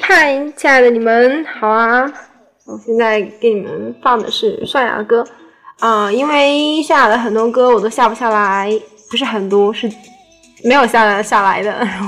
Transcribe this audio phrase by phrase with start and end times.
[0.00, 2.02] 嗨，亲爱的你们好啊！
[2.64, 5.24] 我现在给你们放的是刷牙歌
[5.78, 8.68] 啊，因为下的很多歌我都下不下来，
[9.08, 9.88] 不是很多，是
[10.64, 11.70] 没有下下来的。
[11.70, 12.02] 然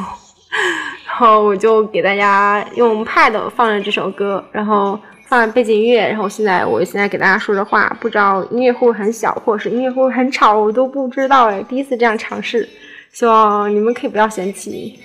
[1.17, 4.99] 后，我就给大家用 Pad 放了这首歌，然后
[5.29, 6.09] 放背景音乐。
[6.09, 12.69] 然后现在我现在给大家说的话，不知道音乐会不会很小，或者是音乐会不会很吵，我都不知道哎，第一次这样尝试，
[13.13, 14.99] 希望你们可以不要嫌弃。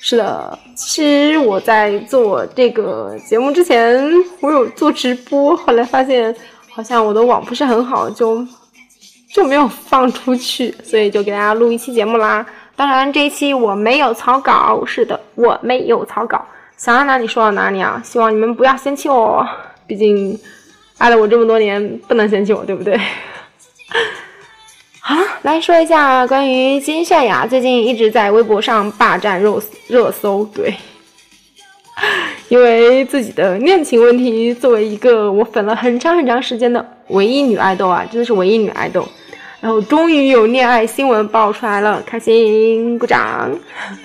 [0.00, 4.08] 是的，其实我在做这个节目之前，
[4.40, 6.34] 我有做直播，后来发现
[6.70, 8.46] 好像我的网不是很好，就
[9.34, 12.46] 就没有放出去，所以就给大家录一期节目啦。
[12.76, 16.44] 当然这一期我没有草稿，是的，我没有草稿，
[16.76, 18.00] 想到哪里说到哪里啊！
[18.04, 19.44] 希望你们不要嫌弃我，
[19.86, 20.38] 毕竟
[20.98, 23.00] 爱了我这么多年，不能嫌弃我，对不对？
[25.08, 30.74] 好，来说一下关于金泫雅最近一直在微博上霸占热热搜，对，
[32.50, 39.06] 因为自己的恋情问题，作为一个我粉了很长很长时间的唯一女爱豆啊，真的是唯一女爱豆，
[39.60, 43.56] 然后终于有恋爱新闻爆出来了，开心，鼓掌。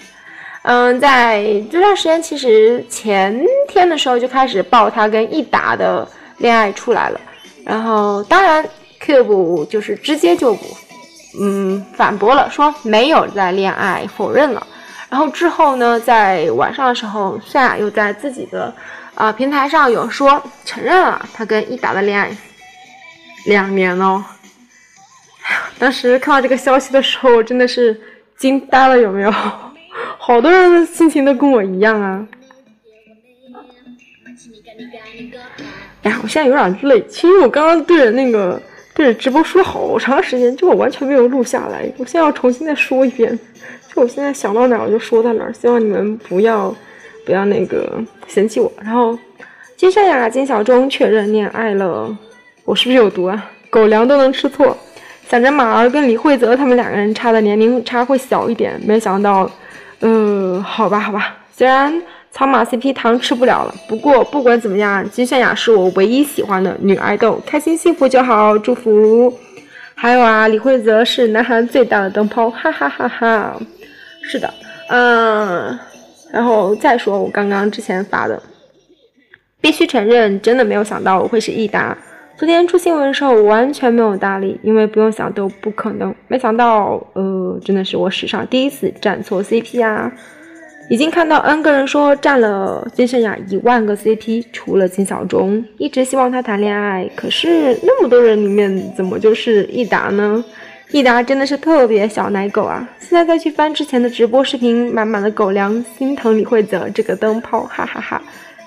[0.62, 7.20] 嗯，在这段时间，其实前天的时候就开始爆她跟易达的恋爱出来了，
[7.66, 8.64] 然后当然
[9.04, 10.56] Cube 就是直接就。
[11.40, 14.68] 嗯，反驳了，说没有在恋爱，否认了。
[15.10, 18.74] 然后之后呢，在晚上的时候，泫雅又在自己的
[19.16, 22.36] 啊平台上有说承认了他跟伊达的恋爱
[23.46, 24.24] 两年哦。
[25.80, 28.00] 当时看到这个消息的时候，我真的是
[28.38, 29.32] 惊呆了，有没有？
[30.20, 32.28] 好多人的心情都跟我一样啊。
[36.04, 38.62] 哎呀，我现在有点累，其实我刚刚对着那个。
[38.94, 41.90] 对直播说好长时间，就我完全没有录下来。
[41.98, 43.38] 我现在要重新再说一遍，
[43.94, 45.54] 就我现在想到哪儿我就说到哪儿。
[45.54, 46.76] 希望你们不要
[47.26, 48.72] 不要那个嫌弃我。
[48.84, 49.18] 然后
[49.78, 52.16] 金善雅、金小钟确认恋爱了，
[52.66, 53.50] 我是不是有毒啊？
[53.70, 54.78] 狗粮都能吃错。
[55.28, 59.50] 想着马儿跟李慧泽他们两个人差的年龄差会小一点，没想到，
[60.02, 62.02] 呃，好吧好吧，虽然。
[62.32, 69.34] 草马 CP 糖吃不了了，不过不管怎么样，金泫雅是我唯一喜欢的女爱豆，开心幸福就好，祝福。
[69.94, 73.62] 还有啊，李慧泽是南韩最大的灯泡，哈哈哈哈。
[74.24, 74.52] 是的，
[74.90, 75.78] 嗯，
[76.32, 78.42] 然后再说我刚刚之前发的，
[79.60, 81.96] 必须承认，真的没有想到我会是益达。
[82.38, 86.16] 昨天出新闻的时候，我完全没有搭理，因为不用想都不可能。
[86.28, 90.12] 没想到，呃，真的是我史上第一次站错 CP 啊。
[90.92, 97.10] 已经看到 N 个人说占了金泫雅一万个 CP，除了金小钟，一直希望他谈恋爱。
[97.16, 100.44] 可是那么多人里面，怎么就是易达呢？
[100.92, 102.86] 易达真的是特别小奶狗啊！
[103.00, 108.22] 现在再去翻之前的直播视频，满满的狗粮，心疼李慧泽这个灯泡，哈哈哈！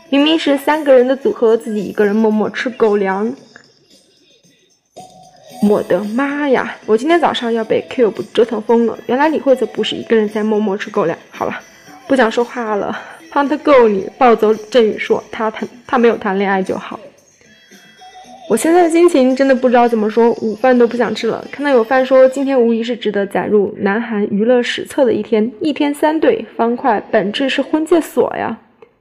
[0.08, 3.30] 明明是三个人的组合，自己一个人默默吃狗粮。
[5.68, 6.74] 我的妈呀！
[6.86, 8.98] 我今天早上要被 Cube 折腾疯了。
[9.08, 11.18] 原来李慧泽不是一个人在默默吃狗粮。
[11.30, 11.60] 好了。
[12.06, 12.96] 不想说话了，
[13.30, 17.00] 胖他够你抱走振宇硕，他谈他没有谈恋爱就好。
[18.46, 21.42] 我现在的心情真的不知道怎么说，午饭都不想吃了。
[21.50, 28.58] 看到有饭说今天无疑是值得载入南韩娱乐史册的一天，一天三对方块，本质是婚介所呀。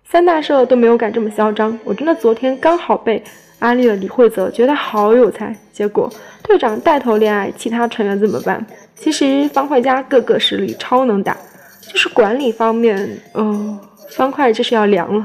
[0.10, 3.22] 三大社都没有敢这么嚣张，我真的昨天刚好被
[3.60, 5.54] 安利了李慧泽，觉得好有才。
[5.74, 6.10] 结果
[6.44, 8.66] 队长带头恋爱，其他成员怎么办？
[8.96, 11.36] 其实方块家个个实力超能打。
[11.94, 15.24] 就是管理方面，嗯，方块这是要凉了。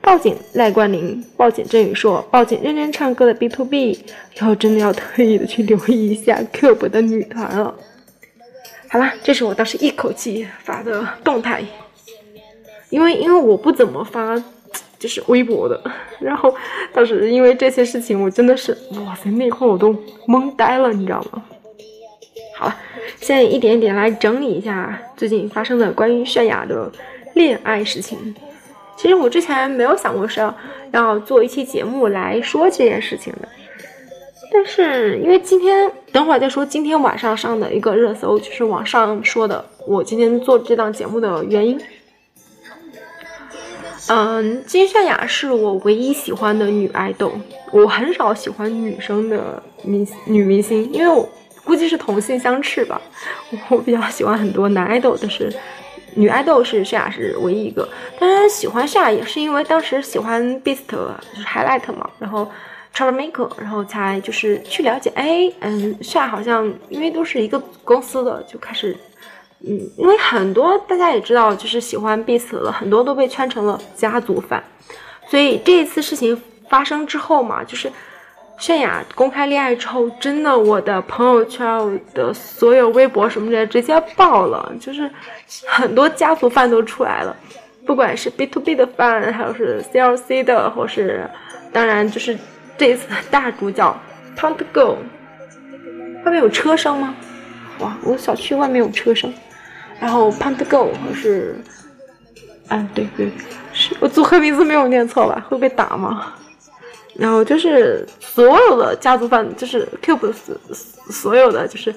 [0.00, 3.90] 报警赖冠霖，报警郑宇硕，报警认真唱歌的 B to B，
[4.36, 7.72] 以后真的要特意的去留意一下 Cube 的女团了。
[8.88, 11.62] 好啦，这是我当时一口气发的动态，
[12.90, 14.42] 因为因为我不怎么发，
[14.98, 15.80] 就是微博的。
[16.18, 16.52] 然后
[16.92, 19.94] 当时因为这些事情，我真的是哇塞，那会儿我都
[20.26, 21.42] 懵呆了，你知道吗？
[22.58, 22.76] 好了。
[23.20, 26.90] 现在一点一点来整理一下最近发生的关于泫雅的
[27.34, 28.34] 恋爱事情。
[28.96, 30.54] 其实我之前没有想过是要
[30.90, 33.48] 要做一期节目来说这件事情的，
[34.52, 41.80] 但是因为今天等会儿再说，今天晚上上的一个热搜就是网上说的我今天做这档节目的原因。
[44.08, 47.32] 嗯，金泫雅是我唯一喜欢的女爱豆，
[47.72, 51.28] 我很少喜欢女生的明女明星，因为我。
[51.68, 52.98] 估计是同性相斥吧，
[53.68, 55.54] 我比较喜欢很多男爱豆，但是
[56.14, 57.86] 女爱豆是夏雅是唯一一个。
[58.18, 60.96] 当然喜欢夏雅也是因为当时喜欢 Beast 就
[61.36, 62.50] 是 Highlight 嘛，然后
[62.94, 68.96] Troublemaker，然后才就是去了解，哎，嗯，夏好像因为都是一个公司的，就开始
[69.60, 74.64] 嗯，因为很多大家也知道，就是喜欢 Beast 的很多都被圈成了家族犯，
[75.28, 76.40] 所以这一次事情
[76.70, 77.92] 发生之后嘛，就是
[78.60, 85.10] 泫雅公开恋爱之后，真的我的朋友圈我的所有微博什么的直接爆了，就是
[85.66, 87.34] 很多家族饭都出来了，
[87.86, 91.28] 不管是 B to B 的饭，还有是 C L C 的，或是
[91.72, 92.36] 当然就是
[92.76, 93.96] 这一次的大主角
[94.36, 94.98] p o n t Go，
[96.24, 97.14] 外面有车声吗？
[97.78, 99.32] 哇，我小区外面有车声。
[100.00, 101.56] 然后 Pant Go 或是，
[102.68, 103.32] 嗯，对对，
[103.72, 105.44] 是我组合名字没有念错吧？
[105.48, 106.34] 会被打吗？
[107.18, 110.56] 然后就是所有的家族饭，就是 Cube 所
[111.10, 111.92] 所有的就是，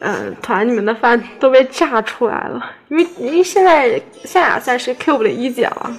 [0.00, 2.72] 嗯，团里面的饭都被炸出来了。
[2.88, 5.96] 因为因为现在夏亚算是 Cube 的一姐了。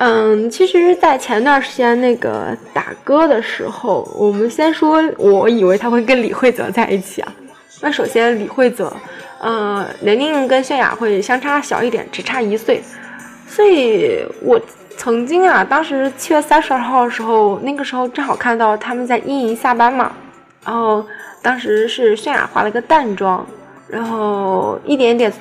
[0.00, 7.32] 嗯，其实，在前段时间那个打歌的时候，我们先说，我以为他会跟李慧泽在一起啊。
[7.80, 8.92] 那首先，李慧泽。
[9.40, 12.82] 嗯，年龄跟泫雅会相差小一点，只差一岁，
[13.48, 14.60] 所以我
[14.98, 20.12] 曾经啊，当时七月三十二号的时候，那个时候正好看到他们在一营下班嘛，
[20.66, 21.06] 然后
[21.40, 23.46] 当时是泫雅化了个淡妆，
[23.88, 25.32] 然后一点点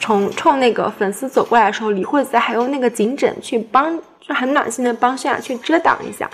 [0.00, 6.28] 从冲那个粉丝走过来的时候，李慧子还用那个颈枕去帮，就很暖心的帮泫雅去遮挡一下。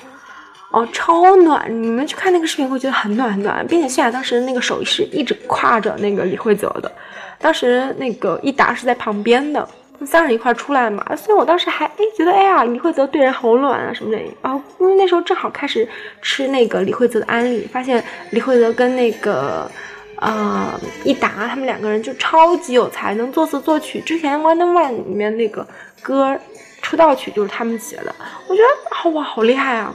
[0.70, 1.66] 哦，超暖！
[1.82, 6.90] 你们去看那个视频会觉得很暖很暖，并且泫雅当时那个手是一直挎着那个李慧泽的，
[7.38, 9.68] 当时那个一达是在旁边的，
[10.06, 15.88] 三人一块出来嘛，所以我当时还哎觉得哎呀李慧泽对人好暖啊什么的，然后因为那时候正好开始
[16.20, 19.70] 吃那个李慧泽的安利，发现李慧泽跟那个
[20.16, 25.66] 呃一达他们两个人就超级有才，能作词作曲，之前《Wonder Man》里面那个
[26.00, 26.38] 歌
[26.80, 28.14] 出道曲就是他们写的，
[28.48, 29.94] 我觉得哇好厉害啊！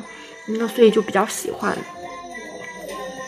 [0.59, 1.77] 那所以就比较喜欢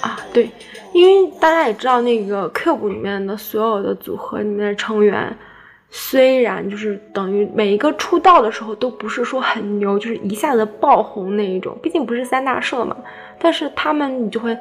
[0.02, 0.50] 啊，对，
[0.94, 5.38] 因为大家也知道那个 Cube 里面的所有的组合里面的成员，
[5.92, 12.96] 虽然就是等于每一个出道的时候都不是说很牛，就是一下子爆红那一种，毕竟不是三大社嘛。
[13.40, 14.58] 但是他们你就会，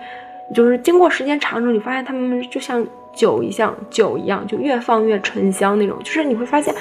[0.55, 6.75] 就是经过时间长之后，你发现他们就像酒一样，酒一样，就越放越醇香那种，就是你会发现。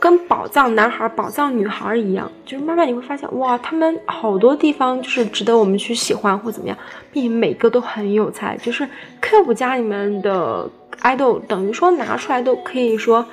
[0.00, 6.78] 跟宝藏男孩、宝藏女孩一样，就是慢慢你会发现，哇，他们好多地方就是值得我们去喜欢或怎么样，
[7.10, 8.56] 并且每个都很有才。
[8.58, 8.88] 就是
[9.20, 10.70] Cube 家里面的
[11.02, 13.26] idol，等于说拿出来都可以说，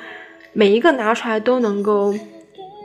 [0.55, 2.15] 每一个拿出来都能够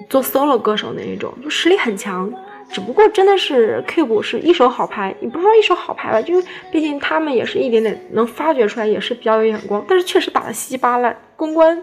[0.08, 2.30] 做 solo 歌手那一种，就实力很强。
[2.72, 6.20] 只不过真的是 Cube 是一手好牌，你不是说一手好牌吧？
[6.20, 11.82] 就是毕竟他们也是一点点能发掘出来，也是比较有眼光，但是确实打的稀巴烂，公关。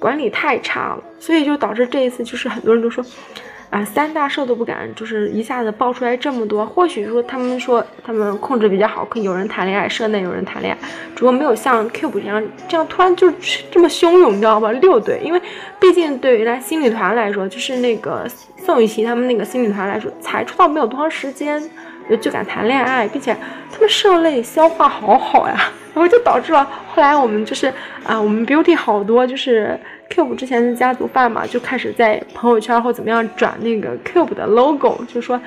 [0.00, 3.04] 管理太差了，所以就导致这一次就是很多人都说，
[3.70, 6.66] 啊，三大社都不敢，就是一下子爆出来这么多。
[6.66, 13.32] 或许说他们说他们控制比较好，可有人谈恋爱，社内有人谈恋爱，只不过没有像 Cube 一样这样突然就
[13.70, 14.72] 这么汹涌，你知道吧？
[14.72, 15.40] 六队，因为
[15.78, 18.26] 毕竟对于来新女团来说，就是那个
[18.56, 21.62] 宋雨琦他们那个新女团来说，才出道没有多长时间，
[22.20, 23.36] 就敢谈恋爱，并且
[23.72, 25.56] 他们社内消化好好呀。
[25.94, 26.64] 然后就导致了
[26.94, 27.66] 后来我们就是
[28.04, 29.78] 啊，我们 Beauty 好多就是
[30.10, 35.40] Cube 之前的家族饭嘛，就开始在朋友圈或怎么样转那个 Cube 的 logo，就说，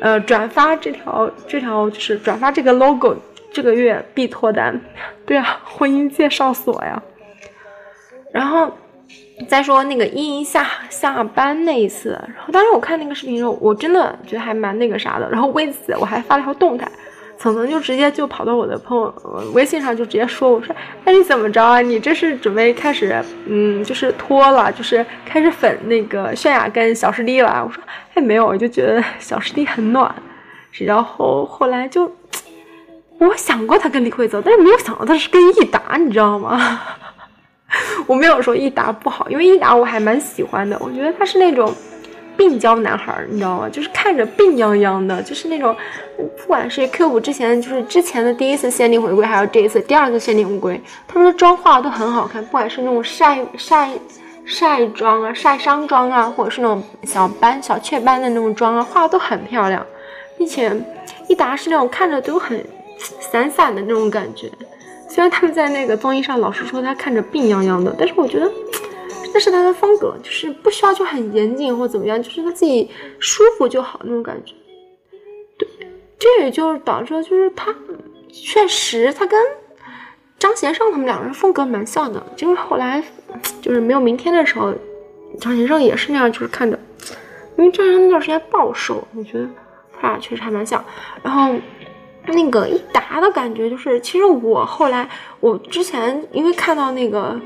[0.00, 3.16] 呃，转发这条这条就是转发这个 logo，
[3.50, 4.78] 这个月必脱单。
[5.24, 7.02] 对啊，婚姻介绍所呀。
[8.30, 8.70] 然后
[9.48, 15.30] 再说那个依依下下班那一次，然后当时我看那个视频的时候，我真的觉得还蛮那个啥的。
[15.30, 16.86] 然后为此我还发了条动态。
[17.44, 19.14] 层层就直接就跑到我的朋友
[19.52, 20.74] 微信上，就直接说：“我说，
[21.04, 21.78] 那你怎么着啊？
[21.82, 27.84] 你这是准备开始，嗯，就是脱了，就是开始粉那个泫雅跟小师弟了？”我说
[28.14, 30.14] ：“哎，没有，我就觉得小师弟很暖。”
[30.80, 32.10] 然后后来就，
[33.18, 36.80] 我想过他跟李慧泽，但是没有想到他是跟益达，你知道吗？
[38.08, 41.70] 我没有说益达不好，因为益达我还蛮喜欢的，我觉得他是那种。
[42.36, 43.68] 病娇男孩，你知道吗？
[43.68, 45.74] 就是看着病殃殃的，就是那种，
[46.16, 53.90] 不管是 Q 五之前，就是之前的第一次限定回归，还有这一次第二次限定回归，他们的妆化都很好看，不管是那种晒晒
[54.44, 59.84] 晒妆啊、晒伤妆啊，或者是那种小斑、小雀斑的那种妆啊，画的都很漂亮，
[60.36, 60.72] 并且
[61.28, 62.64] 一达是那种看着都很
[62.98, 64.50] 散散的那种感觉。
[65.08, 68.50] 虽然他们在那个综艺上老是说他看着病殃殃的，但是我觉得。
[69.34, 72.88] 那是他的风格，就是不需要就很严谨或怎么样，就是他自己
[73.18, 74.54] 舒服就好那种感觉。
[75.58, 75.68] 对，
[76.16, 77.74] 这也就是导致，就是他
[78.28, 79.36] 确实他跟
[80.38, 82.24] 张贤胜他们两个人风格蛮像的。
[82.36, 83.02] 就是后来
[83.60, 84.72] 就是没有明天的时候，
[85.40, 86.78] 张贤胜也是那样，就是看着，
[87.58, 89.48] 因为张贤胜那段时间暴瘦，我觉得
[90.00, 90.84] 他俩确实还蛮像。
[91.24, 91.52] 然后
[92.28, 95.08] 那个一达的感觉，就是其实我后来
[95.40, 97.36] 我之前因为看到那个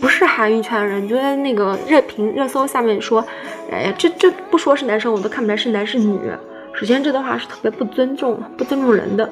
[0.00, 3.24] 不是韩娱圈的人，就在那个热评热搜下面说，
[3.70, 6.18] 哎呀，这这不说是男生，我都看不出来是男是女。
[6.74, 9.28] 首先这段话是特别不尊重、不尊重人的。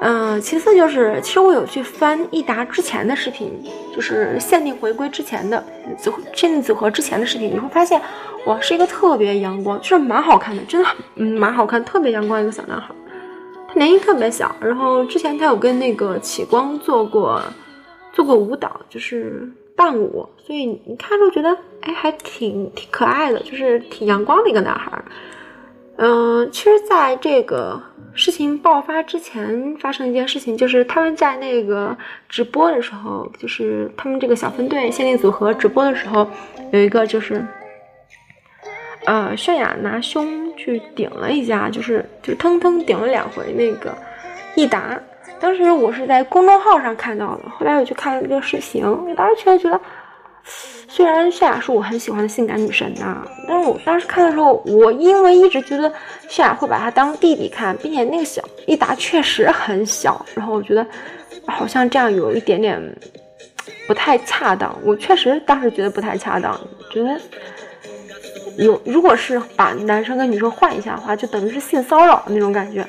[0.00, 3.52] 嗯，其次就是，其实我有去翻益达之前的视频，
[3.94, 5.62] 就是限定回归之前的
[5.98, 8.00] 组限定组合之前的视频，你会发现，
[8.46, 12.88] 哇，是一个特别阳光，就是蛮好看的，真的，嗯，蛮好看，特别阳光一个小男孩。
[13.68, 17.40] 他年龄特别小，然后之前他有跟那个启光做过
[18.12, 25.02] 做过舞蹈，就是伴舞，所以你看着觉得，哎，还挺挺可爱的，就是挺阳光的一个男孩。
[25.96, 27.82] 嗯，其实在这个。
[28.16, 36.24] 事情爆发之前发生一件事情，就是他们在那个直播的时候，就是他们这个小分队限定组合直播的时候，
[36.70, 37.44] 有一个就是，
[39.04, 43.92] 呃，泫雅拿胸去顶了一下，就是就腾腾顶了两回那个
[44.54, 44.96] 益达。
[45.40, 49.80] 当时我是在公众号上看到的，后来我去看了这个视频，我当时确实觉得。
[50.86, 55.90] 虽然泫雅是我很喜欢的性感女神呐，但是我当时看的时候，我因为一直觉得
[56.28, 60.86] 泫雅会把她当弟弟看，并且那个小益达确实很小，然后我觉得
[61.46, 62.80] 好像这样有一点点
[63.88, 64.78] 不太恰当。
[64.84, 66.60] 我确实当时觉得不太恰当，
[66.92, 67.18] 觉得
[68.58, 72.86] 有如果是把男生跟女生换一下的话，就等于是性骚扰的那种感觉。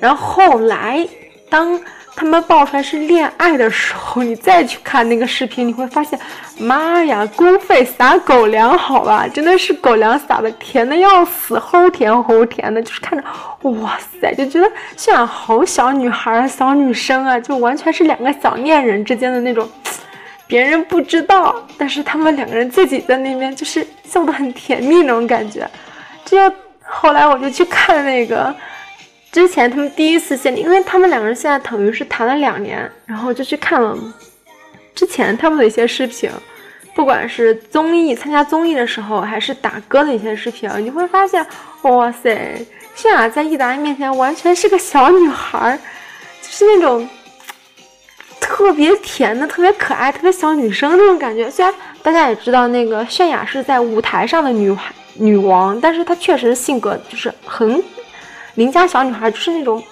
[0.00, 1.06] 然后后来
[1.54, 1.80] 当。
[2.16, 6.16] 他们爆出来是恋爱的时候，你再去看那个视频，你会发现，
[6.58, 13.24] 妈呀，公费撒狗粮，好吧，真的是狗粮撒的甜的要死，齁甜齁甜的，就是看着，
[13.68, 19.68] 哇塞，就觉得像好小女孩、小女生啊，就完全是两个小恋人之间的那种，
[20.46, 25.68] 别人不知道，但是他们两个人自己在那边就是笑得很甜蜜那种感觉。
[26.24, 26.48] 这
[26.80, 28.54] 后来我就去看那个。
[29.34, 33.98] 之前他们第一次见，因为他们两个人现在等于是谈了两年，然后就去看了
[34.94, 36.30] 之前他们的一些视频，
[36.94, 41.44] 不管是综艺参加综艺的时候，还是打歌的一些视频，你会发现，
[41.82, 42.64] 哇塞，
[42.96, 45.76] 泫雅在易达面前完全是个小女孩，
[46.40, 47.08] 就是那种
[48.38, 51.50] 特别甜的、特别可爱、特别小女生那种感觉。
[51.50, 51.74] 虽然
[52.04, 54.72] 大家也知道那个泫雅是在舞台上的女
[55.14, 57.82] 女王，但是她确实性格就是很。
[58.54, 59.82] 邻家小女孩就是那种，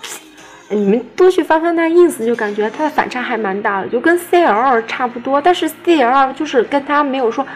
[0.69, 7.47] 你们多去翻翻那 ins，就感觉她的反差还蛮大的，就跟 cl 差不多，但是 cl 就是跟她没有说，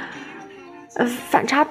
[0.96, 1.66] 呃，反差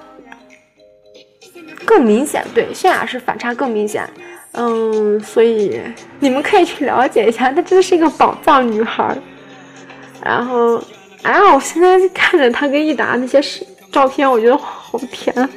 [1.83, 2.43] 更明显。
[2.53, 4.09] 对，泫雅是反差更明显，
[4.53, 5.81] 嗯，所以
[6.19, 9.15] 你们可以去了解一下，她真的是一个宝藏女孩。
[10.23, 10.81] 然后，
[11.23, 13.39] 哎呀，我现在看着她跟益达那些
[13.91, 15.49] 照片，我觉得好甜。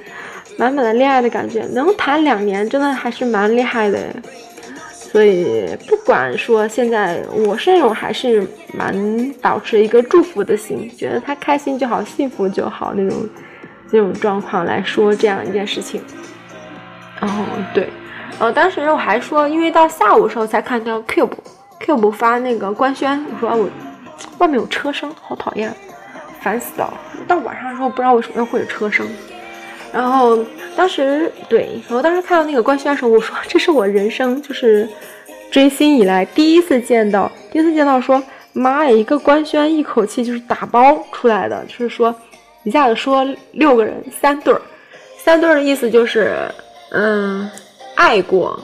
[0.59, 3.99] 满满的恋爱的感觉，能谈两年，真的还是蛮厉害的。
[4.91, 13.29] 所以不管说现在，我是那种还是蛮保持一个祝福的心，觉得他开心就好，幸福就好那种
[13.91, 16.03] 那种状况来说这样一件事情。
[17.21, 17.89] 然后对，
[18.39, 23.71] 呃，当时我还说，因为到下午的时候才看到 Cube，Cube 发那个官宣，我说我
[24.39, 25.73] 外面有车声，好讨厌，
[26.41, 26.93] 烦死了。
[27.27, 29.09] 到晚上的时候不知道为什么会有车声。
[29.93, 30.39] 然后
[30.77, 34.87] 当时对，然后当时看到那个官宣的时候，我说这是我人生就是
[35.51, 42.15] 追星以来第一次见到，第一次见到说妈呀，一个官宣一口气就是打包出来的，就是说
[42.65, 44.61] 一下子说六个人三对儿，
[45.25, 46.37] 三对儿的意思就是
[46.91, 47.51] 嗯
[47.95, 48.61] 爱过，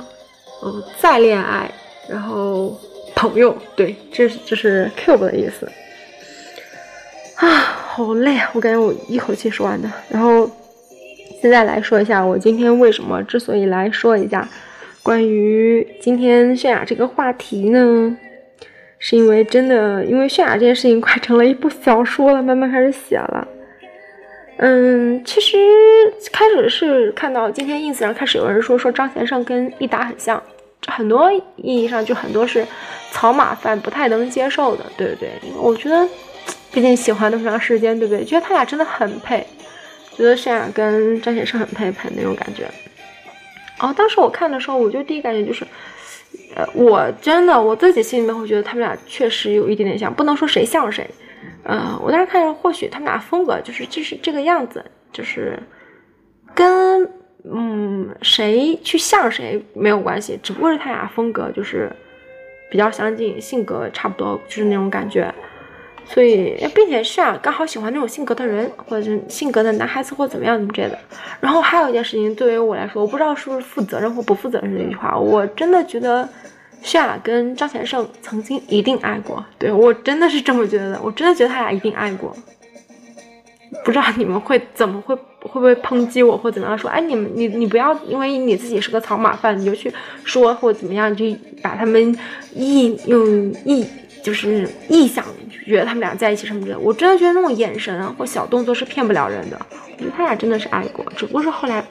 [0.62, 1.70] 嗯再恋爱，
[2.06, 2.78] 然后
[3.14, 5.66] 朋友，对，这是这是 Cube 的意思
[7.44, 7.48] 啊，
[7.88, 10.50] 好累啊，我感觉我一口气说完的，然后。
[11.44, 14.48] 现在来说一下，我今天为什么之所以来说一下
[15.02, 18.16] 关于今天泫雅这个话题呢？
[18.98, 23.46] 是因为真的，因为泫雅这件事情快成了一部小说了，慢慢开始写了。
[24.56, 25.58] 嗯，其实
[26.32, 30.42] 开始是看到今天 ins 上开始有人说说张贤胜跟益达很像，
[30.86, 32.66] 很多意义上就很多是
[33.10, 35.28] 草马饭不太能接受的，对不对？
[35.60, 36.08] 我觉得，
[36.72, 38.24] 毕竟喜欢那么长时间，对不对？
[38.24, 39.46] 觉得他俩真的很配。
[40.16, 42.68] 觉得泫雅跟张显生很配配那种感觉，
[43.80, 45.66] 哦当时我看的时候，我就第一感觉就是，
[46.54, 51.08] 呃，我真的我自己心里面会觉得他们俩确实有一点点像，不能说谁像谁，
[51.64, 55.58] 呃，我当时看着或许他们俩风格就是就是这个样子，就是
[56.54, 57.08] 跟
[57.52, 61.90] 嗯谁去像谁没有关系，只不过是他俩风格就是
[62.70, 65.34] 比较相近，性格差不多，就是那种感觉。
[66.06, 70.98] 所以，并且是啊，刚好喜欢那种性格的人，或者是性格的男孩子，或怎么样怎么之类的。
[71.40, 76.28] 然后还有一件事情，对于我来说，我不知道是不是负责任或不负责任这句话，我真的觉得
[76.82, 82.36] 夏跟张贤胜曾经一定爱过，对我真的是这么觉得，我真的觉得他俩一定爱过。
[83.84, 86.88] 不知道你们会怎么会会不会抨击我或怎么样说？
[86.88, 89.92] 哎，你们你你不要因为你自己是个草马饭，你就去
[90.22, 91.24] 说或怎么样，就
[91.60, 92.16] 把他们
[92.54, 93.84] 一用一
[94.24, 95.22] 就是臆想
[95.66, 96.76] 觉得他们俩在一起什么的。
[96.78, 99.60] 我真的觉得那种眼神或小动作是骗不了人的。
[99.92, 101.84] 我觉得他俩真的是爱过，只不过是后来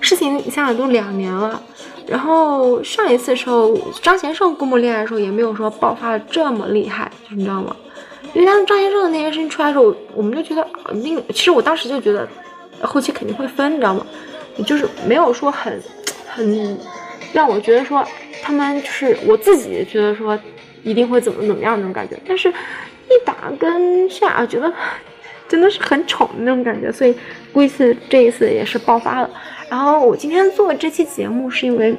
[0.00, 1.62] 事情想想都两年了。
[2.06, 7.76] 然后上一次的时候，张贤胜公布恋爱的时候也没有说爆发的这么厉害，你知道吗？
[8.32, 10.66] 因为当时张贤胜的那件事情出来的时候，我们就觉得，
[11.02, 12.26] 那个其实我当时就觉得，
[12.82, 14.04] 后期肯定会分，你知道吗？
[14.66, 15.82] 就是没有说很
[16.26, 16.78] 很
[17.32, 18.06] 让我觉得说
[18.42, 20.38] 他们就是我自己觉得说
[20.84, 22.16] 一定会怎么怎么样那种感觉。
[22.28, 24.72] 但是，一打跟下觉得
[25.48, 27.12] 真的是很宠的那种感觉，所以
[27.52, 29.30] 估计这一次也是爆发了。
[29.68, 31.96] 然后我今天做这期节目是因为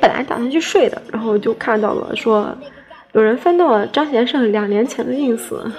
[0.00, 2.56] 本来打算去睡的，然后就看到了说。
[3.12, 5.72] 有人翻到了张贤胜两年前的 ins，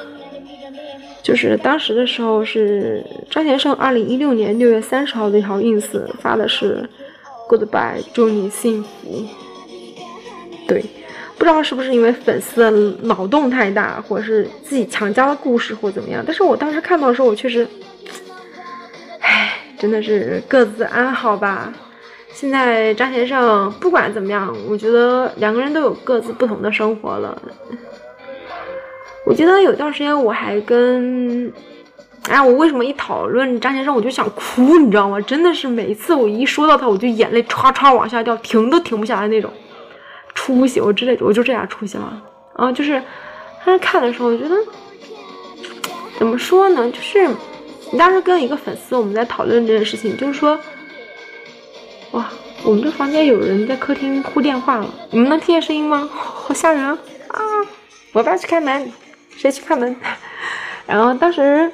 [1.21, 6.89] 就是当时的时候是张贤胜二零一六年六月三十号的一条 ins 发的是
[7.47, 9.23] Goodbye，祝你幸福。
[11.49, 12.69] 不知道是不是因为粉丝的
[13.07, 17.67] 脑洞太大，或者是自己强加的故事或怎么样，但是我当时看到的时候，我确实，
[19.19, 21.73] 唉，真的是各自安好吧。
[22.31, 27.41] 现在张先生不管怎么样，我觉得两个人都有各自不同的生活了。
[29.25, 31.51] 我记得有段时间我还跟，
[32.29, 35.19] 哎，我为什么一讨论张先生我就想哭，你知道吗？
[35.21, 39.51] 真的是每一次我一说到他，我就眼泪唰唰往下掉，停都停不下来那种
[40.57, 40.81] 出息。
[40.81, 42.23] 我之类，我就这样出息了。
[42.53, 43.01] 啊，就是
[43.63, 44.55] 他看的时候，我觉得
[46.17, 46.91] 怎么说呢？
[46.91, 47.27] 就是
[47.91, 50.59] 你当时跟一个粉丝我们在讨论这件事情，就是说。
[52.11, 52.27] 哇，
[52.63, 56.09] 我们这房间有人在客厅呼电话了，你们能听见声音吗？
[56.11, 56.97] 好吓人啊！
[57.27, 57.39] 啊，
[58.13, 58.91] 我爸去开门，
[59.37, 59.95] 谁去开门？
[60.87, 61.71] 然后当时，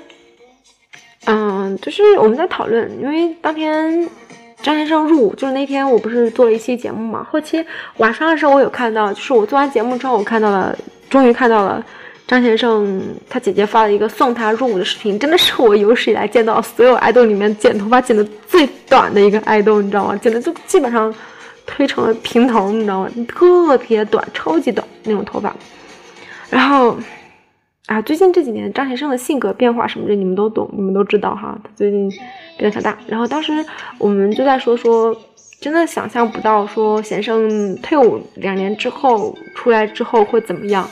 [1.23, 4.09] 嗯，就是我们在讨论，因为当天
[4.65, 7.63] 张先生入伍，就是那天我不是做了一期节目嘛，后期
[7.97, 10.75] 晚上的时候我有看到，就是我做完节目之后，我看到了，
[11.07, 11.85] 终于看到了。
[12.25, 12.99] 张先生
[13.29, 20.17] 他姐姐发了一个送他入伍的视频，真的是我有史以来见到所有爱豆里面剪头发剪的最短的一个爱豆，你知道吗？
[20.17, 21.13] 剪的就基本上
[21.67, 23.11] 推成了平头，你知道吗？
[23.27, 25.55] 特别短，超级短那种头发。
[26.49, 26.97] 然后
[27.87, 31.57] 啊，最近这几年张先生的性格变化什么的，你们都懂，你们都知道哈。
[31.63, 32.09] 他最近
[32.57, 32.97] 变得很大。
[33.07, 33.53] 然后当时
[33.99, 35.15] 我们就在说说，
[35.59, 40.89] 真的想象不到说贤生退伍两年之后出来之后会怎么样。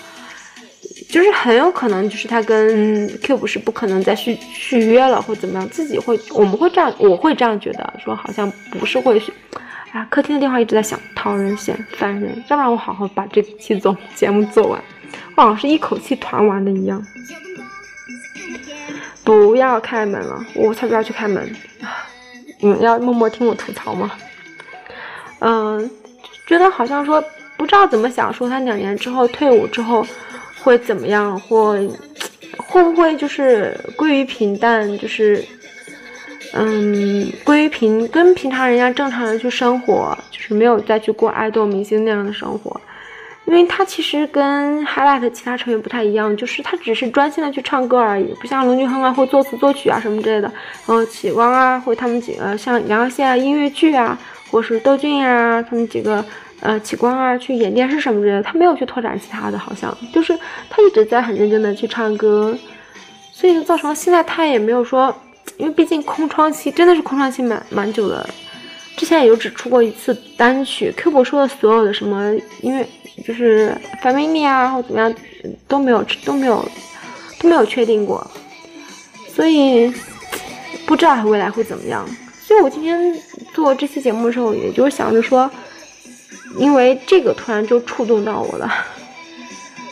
[1.09, 9.31] 就是很有可能，就是他跟 Q 是不可能再续续约了，或怎么样，自己会，我们会这样，我会这样觉得，说好像不是会续。
[9.91, 14.83] 啊，客厅的电话一直在响，讨人嫌，烦人，要不然我好好把这期总节目做完，
[15.35, 17.03] 好像是一口气团完的一样。
[19.23, 21.49] 不要开门了，我才不要去开门。
[22.59, 24.11] 你们要默默听我吐槽吗？
[25.39, 25.89] 嗯，
[26.47, 27.23] 觉得好像说
[27.57, 30.05] 不知道怎么想，说他两年之后退伍之后。
[30.63, 31.37] 会怎么样？
[31.41, 31.77] 或
[32.55, 34.97] 会不会就是归于平淡？
[34.97, 35.43] 就是，
[36.53, 42.79] 嗯，归于平，跟平常人家正常人去生活，就是没有再去过爱豆明星那样的生活。
[43.45, 50.51] 因为他其实跟 Highlight 其他成员不太一样，就是他只是专心的去唱歌而已，不像龙俊亨啊，会作词作曲啊什么之类的。
[50.85, 54.17] 然后启光啊，或他们几个像杨洋线啊音乐剧啊，
[54.49, 56.23] 或是窦俊啊，他们几个。
[56.65, 60.33] 呃，启光啊，去演电视什么之类的，他没有去拓展其他的，好像就是
[60.69, 62.57] 他一直在很认真的去唱歌，
[63.33, 65.13] 所以就造成了现在他也没有说，
[65.57, 68.25] 因为毕竟空窗期真的是空窗期蛮蛮久的，
[69.03, 72.87] 之前也就只出过一次单曲，Q 博说的所有的什么音乐
[73.25, 75.13] 就是 family 啊或怎么样
[75.67, 76.65] 都没有都没有
[77.37, 78.25] 都没有确定过，
[79.27, 79.93] 所以
[80.85, 82.07] 不知道他未来会怎么样。
[82.41, 83.13] 所以我今天
[83.53, 85.51] 做这期节目的时候，也就是想着说。
[86.57, 88.71] 因为这个突然就触动到我了，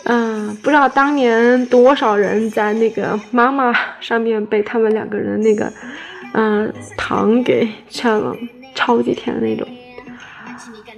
[0.06, 5.74] 嗯，不知道当年多少人在那个妈妈上面被他们两个人那个，
[6.34, 8.38] 嗯，糖给呛了，
[8.82, 9.68] 超级甜的那种。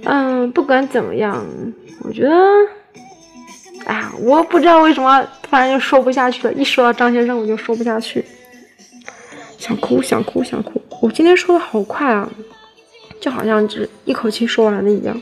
[0.04, 1.44] 嗯，不管怎么样，
[2.00, 2.34] 我觉得，
[3.84, 8.24] 哎呀，我不知道为什么突然就说不下去了，一说到张先生我就说不下去，
[9.58, 10.80] 想哭想哭想哭。
[11.02, 12.26] 我今天说的好快啊，
[13.20, 15.20] 就好像只一口气说完了一样。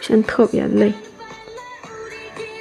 [0.00, 0.92] 现在特别累。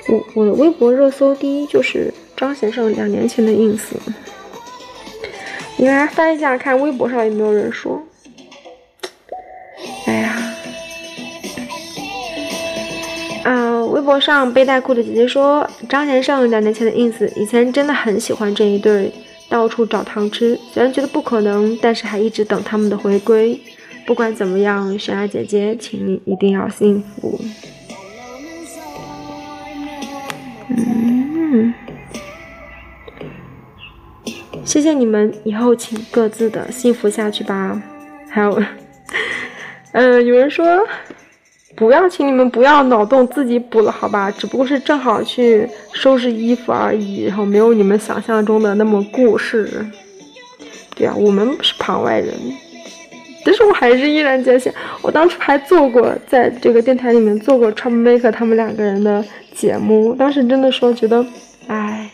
[0.08, 3.82] 我我的微博热搜第一就是张先生两年前的 ins。
[5.78, 8.02] 你来翻一下看微博上有没有人说。
[10.06, 10.54] 哎呀，
[13.44, 19.12] 啊，微博上背带裤的姐姐说，张先生两年前的 ins，以前真的很喜欢这一对，
[19.50, 23.60] 到处找糖吃，虽然觉得不可能，但是还一直等他们的回归。
[24.06, 27.42] 不管怎么样，山雅姐姐，请你一定要幸福。
[30.70, 31.74] 嗯，
[34.64, 37.82] 谢谢你们，以后请各自的幸福下去吧。
[38.30, 38.62] 还有，
[39.96, 40.66] 嗯，有人说。
[41.78, 44.32] 不要，请你们不要脑洞自己补了，好吧？
[44.32, 49.86] 只不过是正好去收拾衣服而已，然后没有你们想象中的那么故事。
[50.96, 52.34] 对啊，我们是旁外人，
[53.44, 59.22] 但是我还是依然坚信，我当初还做过在这个电台里面做过 Troublemaker 他们两个人的
[59.54, 61.26] 节目，当时真的说觉得，
[61.68, 62.10] 唉。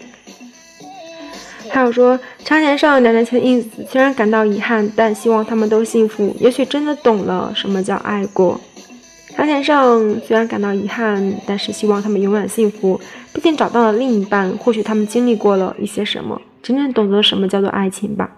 [1.72, 6.36] 还有说张先生两年前的 ins，虽然感到遗憾，但希望他们都幸福。
[6.38, 8.60] 也许真的懂了什么叫爱过。
[9.38, 13.00] 张先生虽然感到遗憾，但是希望他们永远幸福。
[13.34, 18.30] 毕竟找到了另一半，或许他们经历过了一些什么，真正懂得什么叫做爱情吧。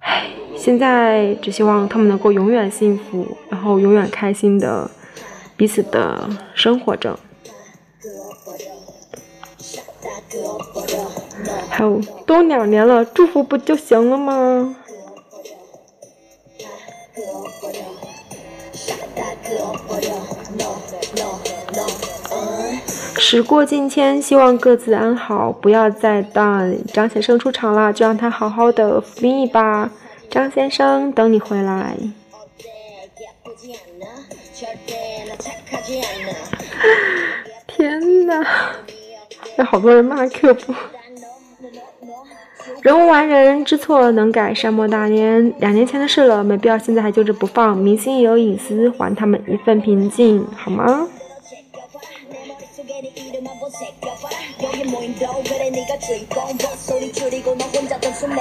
[0.00, 4.90] 唉，现在只希望他们能够永远幸福，然后永远开心的
[5.56, 7.18] 彼此的生活着。
[11.68, 14.76] 还有，都两年了，祝福不就行了吗？
[23.16, 29.90] 时过境迁，希望各自安好，不要再等张先生出场了，就让他好好的服役吧。
[30.30, 31.96] 张先生，等你回来。
[37.66, 38.46] 天哪，
[39.58, 40.74] 有好多人骂 Q 不？
[42.84, 45.54] 人无完人，知错能改，善莫大焉。
[45.58, 47.74] 两年前的事了，没必要现在还揪着不放。
[47.74, 51.08] 明星也有隐私，还他们一份平静，好吗？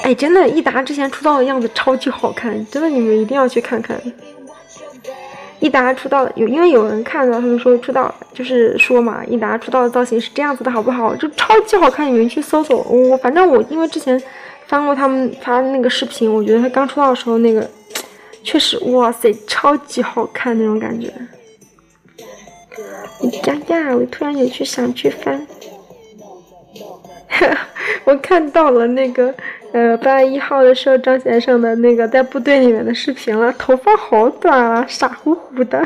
[0.03, 3.97] 哎，真的，益达之前出道的样子超级好看，真的，你们一定要去看看。
[5.63, 11.15] 益达出道有，因为有人看到他们说出道，就是说嘛，益达出道的造型是这样子的，好不好？
[11.15, 12.79] 就超级好看，你们去搜搜。
[12.79, 14.21] 我反正我因为之前
[14.67, 17.65] 翻过他们发的那个视频，我觉得他刚出道的时候那个
[18.43, 21.07] 确实，哇塞，超级好看那种感觉。
[23.45, 25.47] 呀呀，我突然有去想去翻，
[28.03, 29.33] 我看到了那个。
[29.73, 35.83] 呃，八月一号的时候，张先生的那个在部队里面的视频了，头发好短啊，傻乎乎的。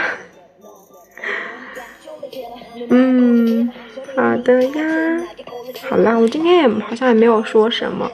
[2.90, 3.72] 嗯，
[4.14, 5.24] 好的呀。
[5.90, 8.12] 好啦，我今天也好像也没有说什么，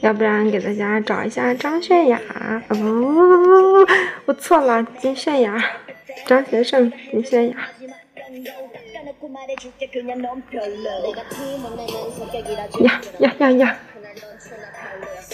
[0.00, 2.20] 要不然给大家找一下张炫雅。
[2.68, 3.92] 不不不不不，
[4.26, 5.64] 我错了，金炫雅，
[6.26, 7.56] 张先生，金炫雅。
[12.80, 13.78] 呀呀呀呀！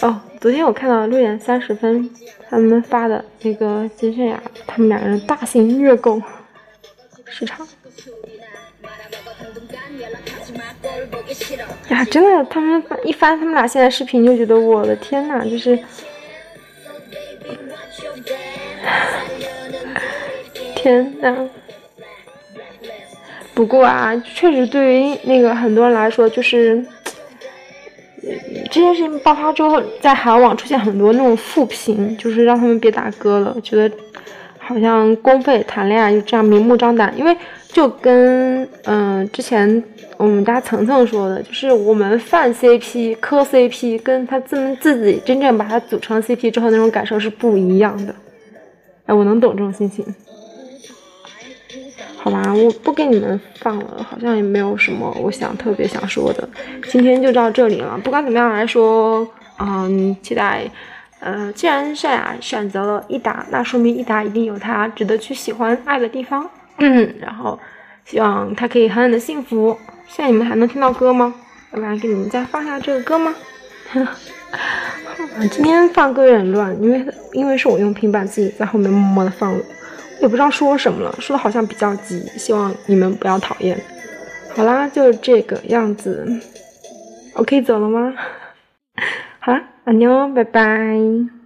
[0.01, 2.09] 哦，昨天我看到六点三十分
[2.49, 6.19] 他们发的那个金泫雅他们两个人大型虐狗
[7.25, 7.67] 市场。
[11.89, 15.77] 呀，真的，他们一翻他们俩现在视频，就觉得我的天呐，就是
[20.75, 21.47] 天呐。
[23.53, 26.83] 不过啊，确实对于那个很多人来说，就是。
[28.69, 33.95] 这件事情爆发之后，在海网出现很多那种负评，就是让他们别打歌了，觉得
[34.59, 37.11] 好像公费谈恋爱就这样明目张胆。
[37.17, 37.35] 因为
[37.69, 39.83] 就跟嗯之前
[40.17, 48.13] 我们家层层说的，就是我们泛 CP 磕 CP，跟他自自己真正把它组成 CP 之后那种感受是不一样的。
[49.07, 50.05] 哎，我能懂这种心情。
[52.23, 56.47] 好吧，我不给你们放了，好像也没有什么我想特别想说的，
[56.87, 57.99] 今天就到这里了。
[58.03, 60.69] 不管怎么样来说，嗯，期待，
[61.19, 66.47] 呃，既然善雅选择了益达，那说明益达一定有他值得去喜欢爱的地方。
[66.77, 67.57] 嗯，然后
[68.05, 69.75] 希望他可以狠狠的幸福。
[70.07, 71.33] 现在你们还能听到歌吗？
[71.71, 73.33] 要不然给你们再放下这个歌吗？
[75.49, 77.03] 今天放歌有点乱，因为
[77.33, 79.65] 因为是我用平板自己在后面默默的放的。
[80.21, 83.77] 也不知道说什么了，说的好像比较急，希望你们不要讨厌。
[84.55, 86.27] 好啦，就是这个样子，
[87.33, 88.13] 我可以走了吗？
[89.39, 91.40] 好啦，阿妞，拜拜。